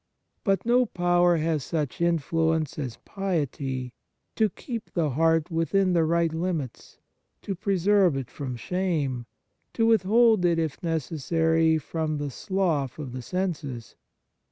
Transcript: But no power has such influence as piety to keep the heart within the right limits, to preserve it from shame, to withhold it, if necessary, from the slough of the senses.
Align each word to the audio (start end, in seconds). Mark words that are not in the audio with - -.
But 0.43 0.65
no 0.65 0.87
power 0.87 1.37
has 1.37 1.63
such 1.63 2.01
influence 2.01 2.79
as 2.79 2.97
piety 3.05 3.93
to 4.35 4.49
keep 4.49 4.89
the 4.93 5.11
heart 5.11 5.51
within 5.51 5.93
the 5.93 6.03
right 6.05 6.33
limits, 6.33 6.97
to 7.43 7.53
preserve 7.53 8.15
it 8.17 8.31
from 8.31 8.55
shame, 8.55 9.27
to 9.75 9.85
withhold 9.85 10.43
it, 10.43 10.57
if 10.57 10.81
necessary, 10.81 11.77
from 11.77 12.17
the 12.17 12.31
slough 12.31 12.97
of 12.97 13.11
the 13.11 13.21
senses. 13.21 13.95